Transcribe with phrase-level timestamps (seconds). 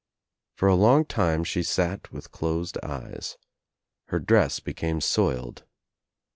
[0.55, 3.37] For a long time she sat with closed eyes.
[4.07, 5.63] Her dress became soiled.